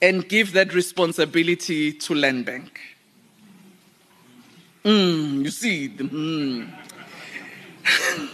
[0.00, 2.80] and give that responsibility to Land Bank.
[4.84, 6.68] Mm, you see, mm.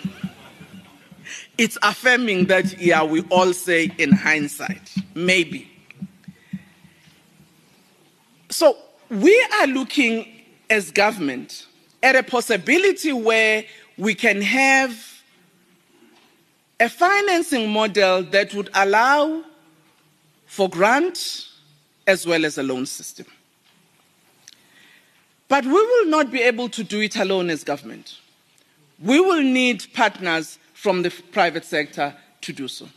[1.58, 5.70] it's affirming that, yeah, we all say in hindsight, maybe.
[8.50, 8.76] So
[9.08, 10.26] we are looking
[10.68, 11.66] as government
[12.02, 13.64] at a possibility where
[14.00, 15.22] we can have
[16.80, 19.44] a financing model that would allow
[20.46, 21.46] for grant
[22.06, 23.26] as well as a loan system.
[25.48, 28.16] But we will not be able to do it alone as government.
[28.98, 32.88] We will need partners from the private sector to do so.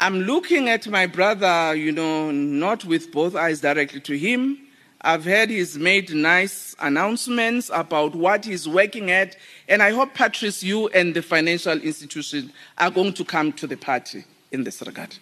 [0.00, 4.58] I'm looking at my brother, you know, not with both eyes directly to him.
[5.02, 9.36] I've heard he's made nice announcements about what he's working at,
[9.68, 13.76] and I hope, Patrice, you and the financial institution are going to come to the
[13.76, 15.16] party in this regard.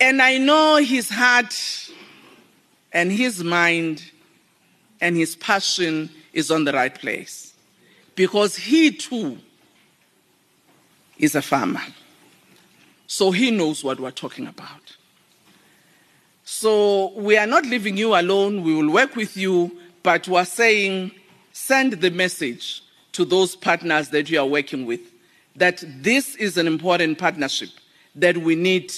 [0.00, 1.54] and I know his heart
[2.92, 4.02] and his mind
[5.00, 7.54] and his passion is on the right place
[8.14, 9.38] because he too
[11.18, 11.82] is a farmer.
[13.06, 14.96] So he knows what we're talking about.
[16.44, 18.62] So we are not leaving you alone.
[18.62, 21.12] We will work with you, but we're saying
[21.52, 25.00] send the message to those partners that you are working with
[25.56, 27.68] that this is an important partnership
[28.16, 28.92] that we need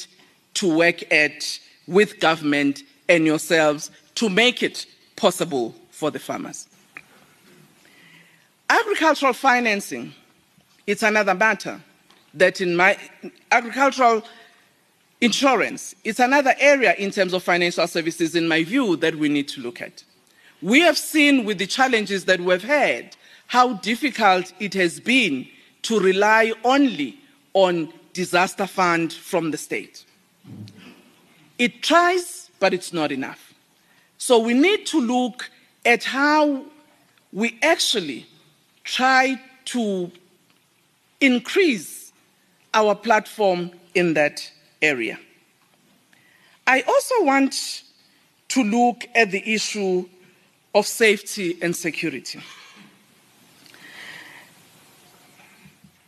[0.55, 6.67] to work at with government and yourselves to make it possible for the farmers.
[8.69, 10.13] Agricultural financing,
[10.87, 11.81] it's another matter
[12.37, 12.99] that in my
[13.51, 14.23] agricultural
[15.21, 19.49] insurance, it's another area in terms of financial services, in my view, that we need
[19.49, 20.05] to look at.
[20.63, 23.17] We have seen with the challenges that we've had
[23.49, 25.47] how difficult it has been
[25.83, 27.19] to rely only
[27.55, 30.05] on disaster fund from the state.
[31.59, 33.55] It tries, but it's not enough.
[34.19, 35.51] So we need to look
[35.85, 36.65] at how
[37.33, 38.27] we actually
[38.85, 40.11] try to
[41.21, 42.06] increase
[42.77, 44.49] our platform in that
[44.83, 45.19] area.
[46.67, 47.83] I also want
[48.49, 50.07] to look at the issue
[50.75, 52.39] of safety and security.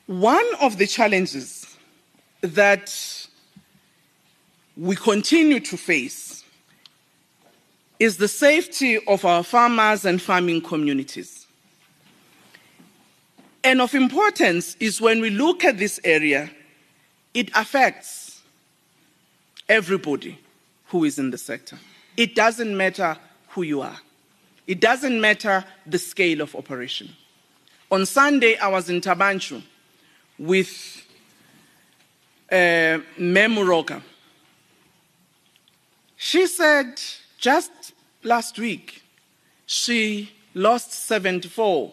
[0.06, 1.76] One of the challenges
[2.42, 2.94] that
[4.76, 6.44] we continue to face
[7.98, 11.46] is the safety of our farmers and farming communities.
[13.64, 16.50] And of importance is when we look at this area,
[17.38, 18.40] it affects
[19.68, 20.36] everybody
[20.86, 21.78] who is in the sector.
[22.16, 23.16] It doesn't matter
[23.50, 23.98] who you are,
[24.66, 27.10] it doesn't matter the scale of operation.
[27.92, 29.62] On Sunday, I was in Thaba Nchu
[30.36, 31.06] with
[32.50, 34.02] uh, Memuroka.
[36.16, 37.00] She said
[37.38, 37.70] just
[38.24, 39.00] last week
[39.64, 41.92] she lost 74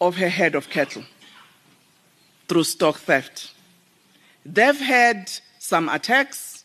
[0.00, 1.04] of her head of cattle
[2.48, 3.52] through stock theft.
[4.50, 6.64] They've had some attacks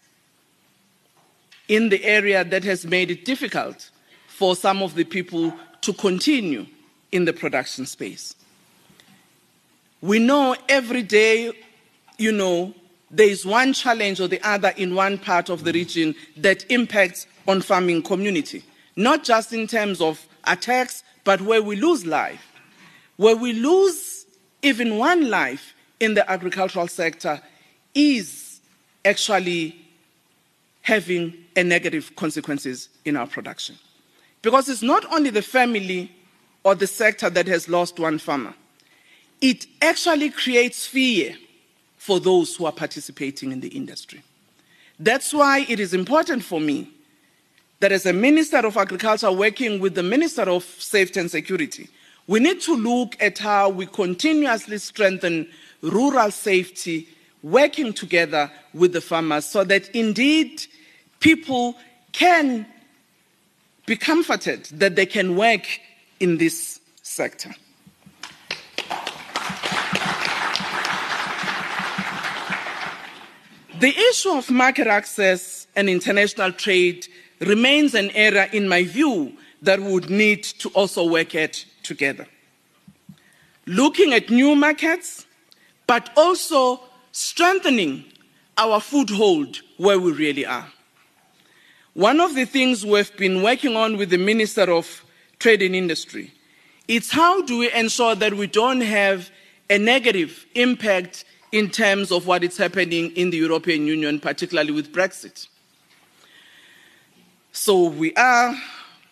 [1.67, 3.89] in the area that has made it difficult
[4.27, 6.65] for some of the people to continue
[7.11, 8.35] in the production space.
[10.01, 11.51] We know every day,
[12.17, 12.73] you know,
[13.11, 17.27] there is one challenge or the other in one part of the region that impacts
[17.47, 18.63] on farming community,
[18.95, 22.41] not just in terms of attacks, but where we lose life.
[23.17, 24.25] Where we lose
[24.61, 27.41] even one life in the agricultural sector
[27.93, 28.61] is
[29.05, 29.75] actually
[30.81, 33.75] having a negative consequences in our production.
[34.41, 36.11] Because it's not only the family
[36.63, 38.53] or the sector that has lost one farmer,
[39.41, 41.35] it actually creates fear
[41.97, 44.21] for those who are participating in the industry.
[44.99, 46.89] That's why it is important for me
[47.79, 51.89] that as a Minister of Agriculture working with the Minister of Safety and Security,
[52.27, 55.47] we need to look at how we continuously strengthen
[55.81, 57.09] rural safety,
[57.43, 60.65] working together with the farmers so that indeed
[61.19, 61.75] people
[62.13, 62.65] can
[63.85, 65.67] be comforted that they can work
[66.19, 67.53] in this sector.
[73.79, 77.05] The issue of market access and international trade
[77.41, 82.25] remains an area, in my view, that we would need to also work at together.
[83.65, 85.25] Looking at new markets,
[85.85, 86.79] but also
[87.13, 88.03] strengthening
[88.57, 90.67] our foothold where we really are.
[91.93, 95.05] One of the things we've been working on with the Minister of
[95.37, 96.33] Trade and Industry
[96.87, 99.29] is how do we ensure that we don't have
[99.69, 104.91] a negative impact in terms of what is happening in the European Union, particularly with
[104.91, 105.47] Brexit.
[107.51, 108.57] So we are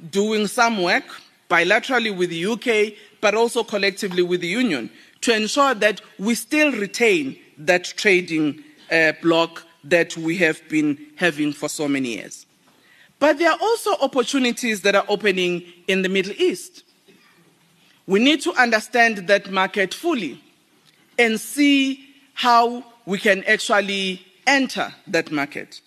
[0.10, 1.04] doing some work
[1.52, 4.89] bilaterally with the UK, but also collectively with the Union
[5.22, 11.53] to ensure that we still retain that trading uh, bloc that we have been having
[11.53, 12.45] for so many years.
[13.20, 16.84] But there are also opportunities that are opening in the Middle East.
[18.07, 20.41] We need to understand that market fully
[21.20, 25.82] and see how we can actually enter that market.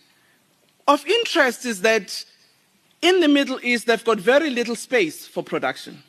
[0.87, 2.25] Of interest is that
[3.03, 6.03] in the Middle East, they've got very little space for production.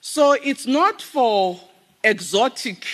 [0.00, 1.60] So it's not for
[2.04, 2.86] exotic,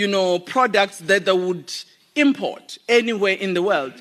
[0.00, 1.70] you know, products that they would
[2.16, 3.92] import anywhere in the world.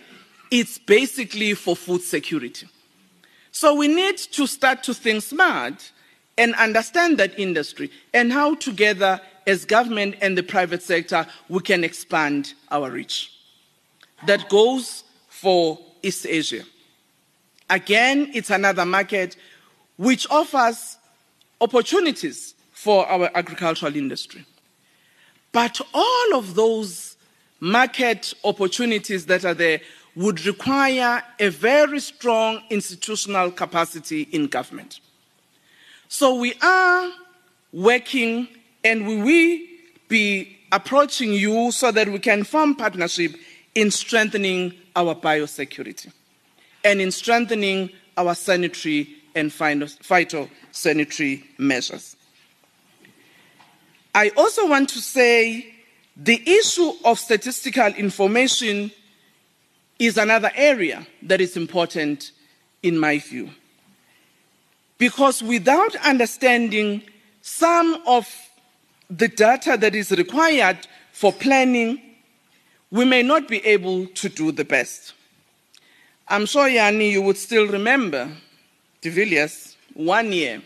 [0.50, 2.70] It's basically for food security.
[3.52, 5.91] So we need to start to think smart
[6.38, 11.84] and understand that industry and how together as government and the private sector we can
[11.84, 13.34] expand our reach.
[14.26, 16.64] That goes for East Asia.
[17.70, 19.36] Again, it's another market
[19.97, 20.97] which offers
[21.60, 24.45] opportunities for our agricultural industry.
[25.52, 27.18] But all of those
[27.60, 29.82] market opportunities that are there
[30.16, 35.00] would require a very strong institutional capacity in government.
[36.08, 37.12] So we are
[37.72, 38.47] working
[38.84, 39.60] and we will
[40.08, 43.36] be approaching you so that we can form partnership
[43.76, 46.12] in strengthening our biosecurity
[46.84, 52.16] and in strengthening our sanitary and phytosanitary measures.
[54.14, 55.74] I also want to say
[56.16, 58.91] the issue of statistical information
[59.97, 62.32] is another area that is important
[62.82, 63.49] in my view.
[64.97, 67.03] Because without understanding
[67.41, 68.28] some of
[69.10, 70.78] the data that is required
[71.12, 72.01] for planning,
[72.91, 75.14] we may not be able to do the best.
[76.28, 78.30] I'm sure, Yanni, you would still remember,
[79.01, 80.62] de Villiers, one year,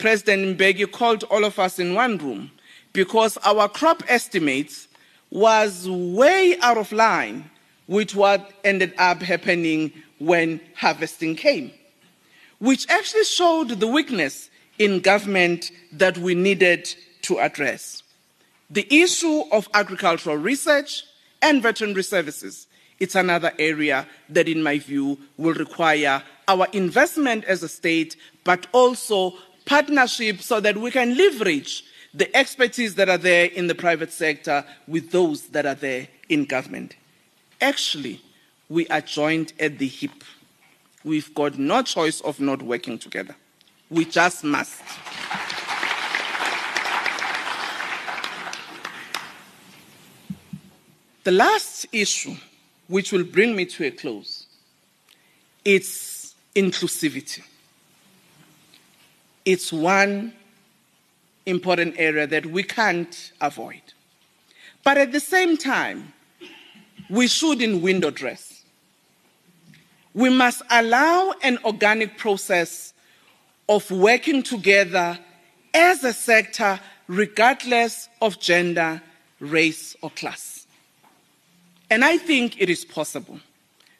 [0.00, 2.50] President Mbeki called all of us in one room
[2.94, 4.88] because our crop estimates
[5.30, 7.48] was way out of line
[7.86, 11.70] with what ended up happening when harvesting came,
[12.58, 14.48] which actually showed the weakness
[14.78, 16.92] in government that we needed
[17.22, 18.02] to address.
[18.70, 21.04] The issue of agricultural research
[21.42, 22.66] and veterinary services
[23.00, 28.66] it's another area that, in my view, will require our investment as a state, but
[28.72, 29.32] also
[29.70, 34.64] partnership so that we can leverage the expertise that are there in the private sector
[34.88, 36.96] with those that are there in government.
[37.60, 38.20] Actually,
[38.68, 40.24] we are joined at the hip.
[41.04, 43.36] We've got no choice of not working together.
[43.88, 44.82] We just must.
[51.22, 52.34] The last issue
[52.88, 54.46] which will bring me to a close.
[55.64, 57.42] is inclusivity.
[59.50, 60.32] It's one
[61.44, 63.82] important area that we can't avoid.
[64.84, 66.12] But at the same time,
[67.08, 68.62] we shouldn't window dress.
[70.14, 72.94] We must allow an organic process
[73.68, 75.18] of working together
[75.74, 76.78] as a sector,
[77.08, 79.02] regardless of gender,
[79.40, 80.68] race, or class.
[81.90, 83.40] And I think it is possible.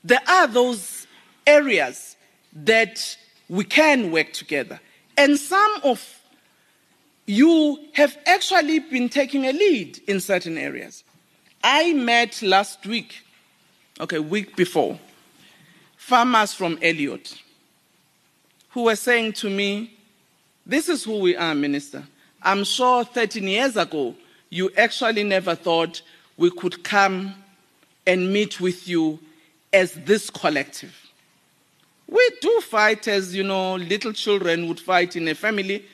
[0.05, 1.09] There are those
[1.45, 2.15] areas
[2.53, 3.17] that
[3.49, 4.79] we can work together.
[5.21, 6.03] And some of
[7.27, 11.05] you have actually been taking a lead in certain areas.
[11.63, 13.23] I met last week,
[14.01, 14.99] okay, week before,
[15.99, 17.35] farmers from Elliot
[18.71, 19.93] who were saying to me,
[20.65, 22.03] This is who we are, Minister.
[22.43, 24.15] I'm sure 13 years ago,
[24.49, 26.01] you actually never thought
[26.39, 27.35] we could come
[28.07, 29.19] and meet with you
[29.71, 31.10] as this collective.
[32.11, 35.85] We do fight as, you know, little children would fight in a family,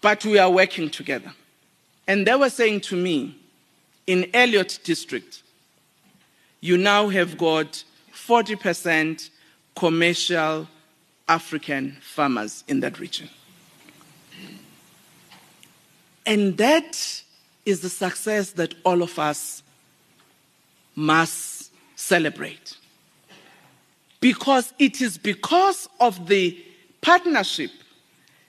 [0.00, 1.32] but we are working together.
[2.08, 3.38] And they were saying to me,
[4.06, 5.42] in Elliot District,
[6.60, 9.30] you now have got 40%
[9.76, 10.68] commercial
[11.28, 13.28] African farmers in that region.
[16.26, 17.22] And that
[17.64, 19.62] is the success that all of us
[20.96, 22.76] must celebrate.
[24.24, 26.58] Because it is because of the
[27.02, 27.70] partnership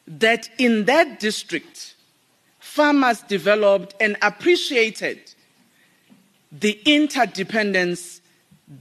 [0.07, 1.95] that in that district,
[2.59, 5.19] farmers developed and appreciated
[6.49, 8.21] the interdependence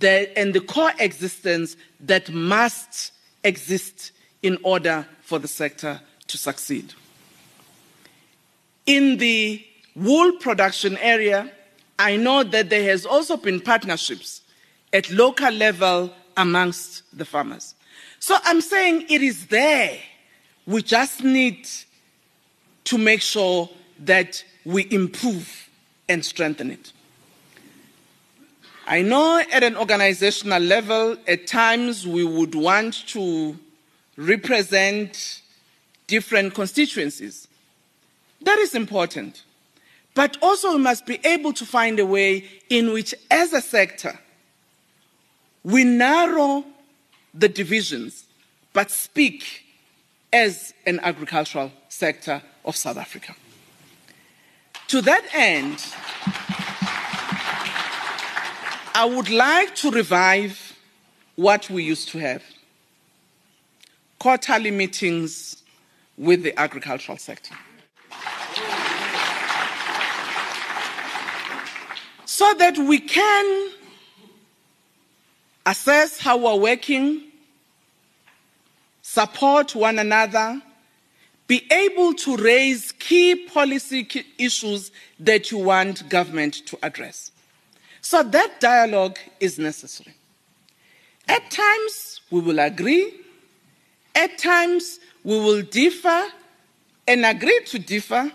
[0.01, 3.11] and the coexistence that must
[3.43, 4.13] exist
[4.45, 6.95] in order for the sector to succeed.
[8.87, 9.67] In the
[9.97, 11.51] wool production area,
[11.99, 14.43] I know that there has also been partnerships
[14.93, 17.74] at local level amongst the farmers.
[18.18, 19.99] So I'm saying it is there.
[20.66, 21.68] We just need
[22.85, 23.68] to make sure
[24.01, 25.68] that we improve
[26.09, 26.93] and strengthen it.
[28.87, 33.59] I know at an organizational level, at times we would want to
[34.16, 35.41] represent
[36.07, 37.49] different constituencies.
[38.43, 39.45] That is important.
[40.14, 44.18] But also, we must be able to find a way in which, as a sector,
[45.65, 46.65] we narrow
[47.33, 48.25] the divisions
[48.73, 49.65] but speak
[50.33, 53.35] as an agricultural sector of South Africa.
[54.89, 55.83] To that end,
[58.95, 60.77] I would like to revive
[61.37, 62.43] what we used to have
[64.19, 65.62] quarterly meetings
[66.17, 67.55] with the agricultural sector.
[72.25, 73.71] So that we can
[75.67, 77.23] assess how we're working,
[79.03, 80.61] support one another,
[81.47, 84.09] be able to raise key policy
[84.39, 84.91] issues
[85.21, 87.33] that you want government to address.
[88.01, 90.15] So that dialogue is necessary.
[91.29, 93.15] At times, we will agree.
[94.15, 96.27] At times, we will differ
[97.07, 98.31] and agree to differ.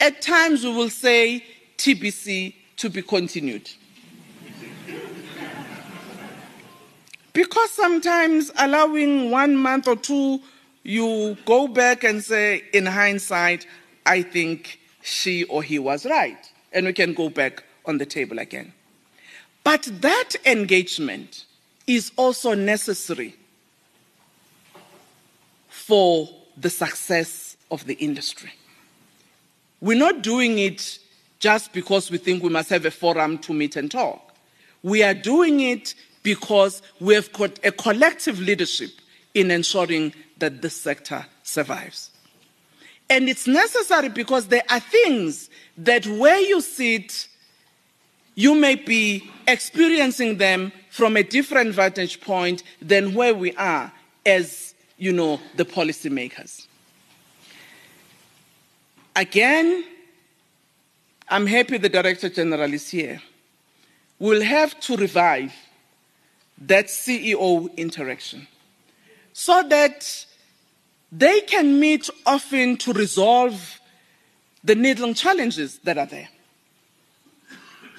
[0.00, 1.44] At times, we will say
[1.78, 3.70] TBC to be continued.
[7.34, 10.40] Because sometimes allowing one month or two
[10.84, 13.66] you go back and say, in hindsight,
[14.06, 16.38] I think she or he was right.
[16.72, 18.72] And we can go back on the table again.
[19.64, 21.46] But that engagement
[21.86, 23.34] is also necessary
[25.68, 28.52] for the success of the industry.
[29.80, 30.98] We're not doing it
[31.40, 34.34] just because we think we must have a forum to meet and talk.
[34.82, 35.94] We are doing it
[36.24, 38.90] because we have got a collective leadership
[39.34, 42.10] in ensuring that this sector survives.
[43.08, 47.28] And it's necessary because there are things that where you sit,
[48.34, 53.92] you may be experiencing them from a different vantage point than where we are
[54.24, 56.66] as, you know, the policymakers.
[59.14, 59.84] Again,
[61.28, 63.20] I'm happy the Director General is here.
[64.18, 65.52] We'll have to revive
[66.58, 68.46] that CEO interaction
[69.32, 70.26] so that
[71.10, 73.80] they can meet often to resolve
[74.62, 76.28] the needling challenges that are there.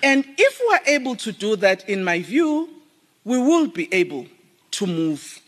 [0.01, 2.69] And if we're able to do that, in my view,
[3.23, 4.27] we will be able
[4.71, 5.39] to move,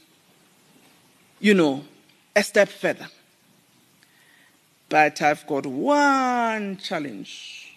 [1.40, 1.84] you know,
[2.36, 3.08] a step further.
[4.90, 7.76] But I've got one challenge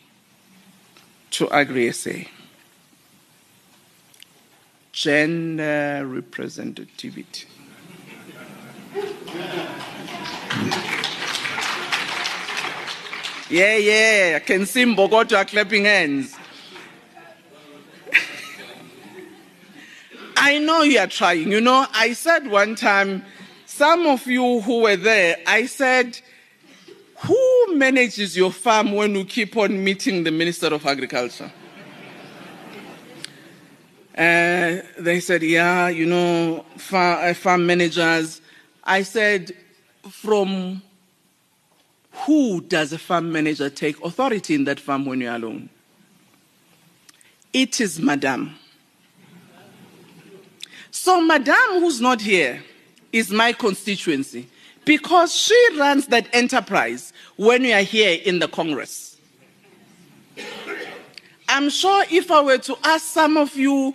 [1.33, 2.11] to Agri SA
[5.01, 7.47] gender representativity.
[13.49, 16.37] Yeah, yeah, I can see Mbokoto clapping hands.
[20.37, 21.51] I know you are trying.
[21.51, 23.25] You know, I said one time,
[23.65, 26.21] some of you who were there, I said,
[27.21, 31.51] who manages your farm when you keep on meeting the Minister of Agriculture?
[34.17, 38.41] Uh, they said, yeah, you know, farm, uh, farm managers.
[38.85, 39.53] I said,
[40.09, 40.83] from
[42.13, 45.69] who does a farm manager take authority in that farm when you're alone?
[47.53, 48.55] It is Madame.
[50.91, 52.63] So, Madame, who's not here,
[53.13, 54.49] is my constituency
[54.85, 59.10] because she runs that enterprise when we are here in the Congress.
[61.53, 63.93] I'm sure if I were to ask some of you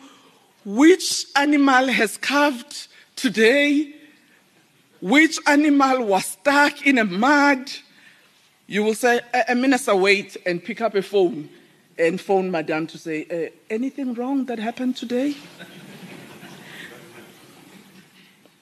[0.66, 3.94] which animal has calved today,
[5.00, 7.72] which animal was stuck in a mud,
[8.68, 11.50] you will say, a, a minister, wait and pick up a phone
[11.98, 15.34] and phone madame to say, uh, anything wrong that happened today?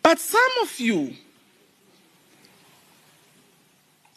[0.04, 1.16] but some of you,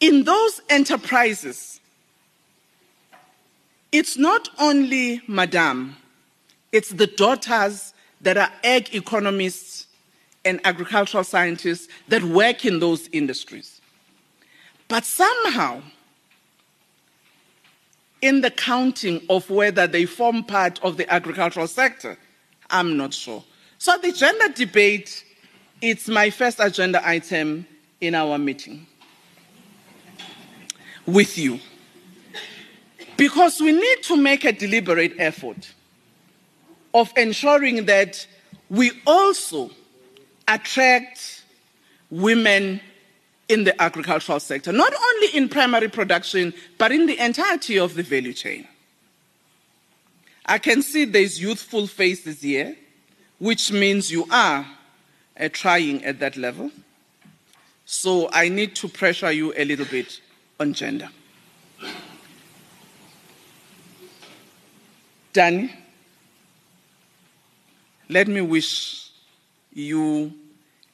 [0.01, 1.81] in those enterprises,
[3.99, 5.97] it's not only madam
[6.73, 9.87] it's the daughters that are ag economists
[10.45, 13.81] and agricultural scientists that work in those industries.
[14.89, 15.83] But somehow,
[18.23, 22.17] in the counting of whether they form part of the agricultural sector?
[22.71, 23.43] I'm not sure.
[23.79, 25.25] So the gender debate,
[25.81, 27.67] it's my first agenda item
[28.01, 28.87] in our meeting
[31.07, 31.59] with you.
[33.17, 35.73] Because we need to make a deliberate effort
[36.93, 38.27] of ensuring that
[38.69, 39.71] we also
[40.49, 41.45] attract
[42.11, 42.81] women
[43.49, 48.03] in the agricultural sector, not only in primary production, but in the entirety of the
[48.03, 48.67] value chain.
[50.45, 52.77] I can see there's youthful faces here,
[53.39, 54.67] which means you are
[55.39, 56.71] uh, trying at that level.
[57.85, 60.21] So I need to pressure you a little bit
[60.59, 61.09] on gender.
[65.37, 65.71] Danny,
[68.09, 69.11] let me wish
[69.71, 70.33] you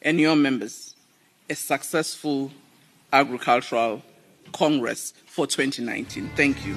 [0.02, 0.96] and your members
[1.48, 2.50] a successful
[3.12, 4.02] agricultural
[4.52, 6.28] congress for 2019.
[6.34, 6.74] Thank you.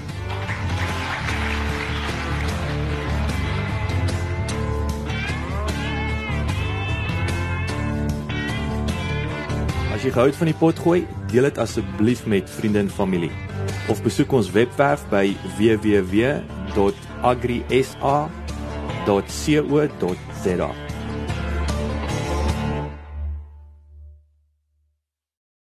[9.89, 13.33] As jy gehou het van die potgooi, deel dit asseblief met vriende en familie.
[13.89, 15.31] Of besoek ons webwerf by
[17.25, 18.29] agriSA.co.za.